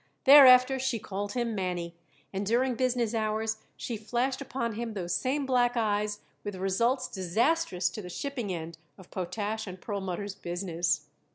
Thereafter 0.23 0.79
she 0.79 0.97
called 0.97 1.33
him 1.33 1.53
Mannie, 1.53 1.93
and 2.33 2.43
during 2.43 2.73
business 2.73 3.13
hours 3.13 3.57
she 3.77 3.97
flashed 3.97 4.41
upon 4.41 4.73
him 4.73 4.95
those 4.95 5.13
same 5.13 5.45
black 5.45 5.77
eyes 5.77 6.21
with 6.43 6.55
results 6.55 7.07
disastrous 7.07 7.87
to 7.91 8.01
the 8.01 8.09
shipping 8.09 8.51
end 8.51 8.79
of 8.97 9.11
Potash 9.11 9.67
& 9.77 9.79
Perlmutter's 9.79 10.33
business. 10.33 11.05